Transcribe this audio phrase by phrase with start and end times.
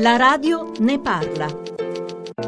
[0.00, 1.77] La radio ne parla.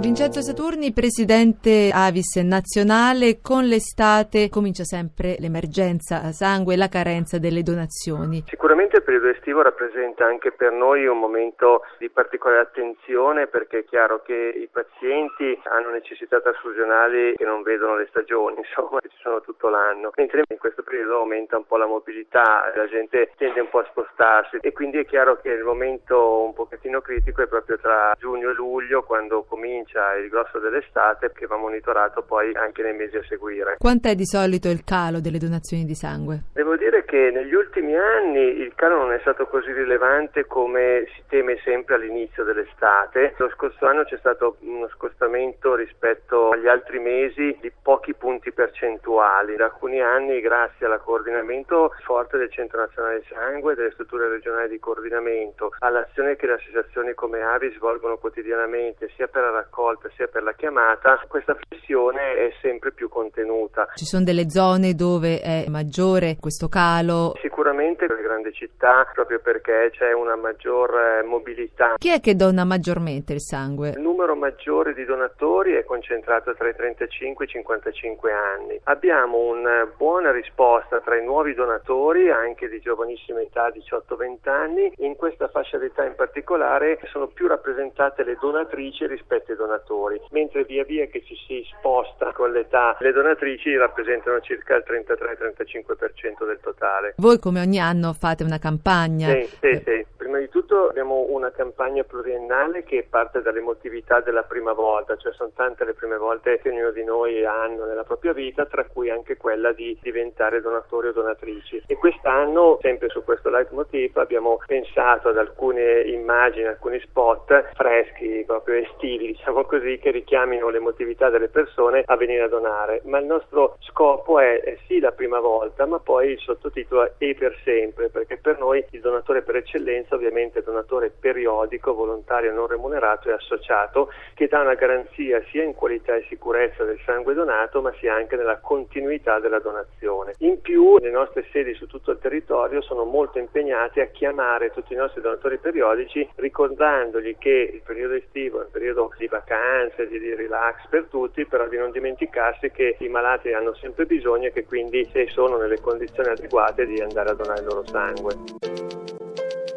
[0.00, 7.62] Vincenzo Saturni, presidente Avis nazionale, con l'estate comincia sempre l'emergenza sangue e la carenza delle
[7.62, 8.42] donazioni.
[8.48, 13.84] Sicuramente il periodo estivo rappresenta anche per noi un momento di particolare attenzione perché è
[13.84, 19.40] chiaro che i pazienti hanno necessità trasfusionali che non vedono le stagioni, insomma, ci sono
[19.40, 23.68] tutto l'anno, mentre in questo periodo aumenta un po' la mobilità, la gente tende un
[23.68, 27.78] po' a spostarsi e quindi è chiaro che il momento un pochettino critico è proprio
[27.78, 32.82] tra giugno e luglio quando comincia comincia il grosso dell'estate che va monitorato poi anche
[32.82, 33.76] nei mesi a seguire.
[33.78, 36.44] Quant'è di solito il calo delle donazioni di sangue?
[36.54, 41.22] Devo dire che negli ultimi anni il calo non è stato così rilevante come si
[41.28, 43.34] teme sempre all'inizio dell'estate.
[43.36, 49.56] Lo scorso anno c'è stato uno scostamento rispetto agli altri mesi di pochi punti percentuali.
[49.56, 54.68] Da alcuni anni, grazie al coordinamento forte del Centro Nazionale Sangue e delle strutture regionali
[54.68, 60.28] di coordinamento, all'azione che le associazioni come Avi svolgono quotidianamente sia per la raccolta sia
[60.28, 63.88] per la chiamata, questa flessione è sempre più contenuta.
[63.94, 67.32] Ci sono delle zone dove è maggiore questo calo?
[67.76, 71.96] Sicuramente le grandi città, proprio perché c'è una maggior eh, mobilità.
[71.98, 73.90] Chi è che dona maggiormente il sangue?
[73.90, 78.80] Il numero maggiore di donatori è concentrato tra i 35 e i 55 anni.
[78.84, 84.92] Abbiamo una buona risposta tra i nuovi donatori, anche di giovanissima età, 18-20 anni.
[84.98, 90.64] In questa fascia d'età in particolare sono più rappresentate le donatrici rispetto ai donatori, mentre
[90.64, 96.58] via via che ci si sposta con l'età le donatrici rappresentano circa il 33-35% del
[96.62, 97.14] totale.
[97.18, 99.32] Voi come ogni anno fate una campagna?
[99.32, 100.15] Sì, sì, sì.
[100.36, 105.52] Prima di tutto abbiamo una campagna pluriennale che parte dall'emotività della prima volta, cioè sono
[105.54, 109.38] tante le prime volte che ognuno di noi hanno nella propria vita, tra cui anche
[109.38, 111.84] quella di diventare donatori o donatrici.
[111.86, 118.74] E quest'anno, sempre su questo leitmotiv, abbiamo pensato ad alcune immagini, alcuni spot freschi, proprio
[118.74, 123.00] estivi, diciamo così, che richiamino l'emotività delle persone a venire a donare.
[123.04, 127.12] Ma il nostro scopo è, è sì la prima volta, ma poi il sottotitolo è
[127.16, 132.52] e per sempre, perché per noi il donatore per eccellenza ovviamente è donatore periodico, volontario
[132.52, 137.34] non remunerato e associato, che dà una garanzia sia in qualità e sicurezza del sangue
[137.34, 140.34] donato, ma sia anche nella continuità della donazione.
[140.38, 144.92] In più le nostre sedi su tutto il territorio sono molto impegnate a chiamare tutti
[144.92, 150.18] i nostri donatori periodici ricordandogli che il periodo estivo è un periodo di vacanze, di,
[150.18, 154.52] di relax per tutti, però di non dimenticarsi che i malati hanno sempre bisogno e
[154.52, 158.95] che quindi se sono nelle condizioni adeguate di andare a donare il loro sangue.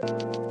[0.02, 0.49] Thank you.